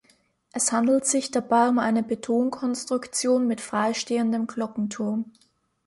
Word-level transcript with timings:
Es 0.51 0.71
handelt 0.71 1.05
sich 1.05 1.29
dabei 1.29 1.69
um 1.69 1.77
eine 1.77 2.01
Betonkonstruktion 2.01 3.45
mit 3.45 3.61
freistehendem 3.61 4.47
Glockenturm. 4.47 5.25